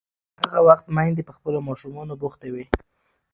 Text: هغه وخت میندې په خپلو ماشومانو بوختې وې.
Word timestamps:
هغه 0.41 0.59
وخت 0.67 0.85
میندې 0.95 1.23
په 1.27 1.33
خپلو 1.37 1.59
ماشومانو 1.67 2.13
بوختې 2.21 2.49
وې. 2.53 2.65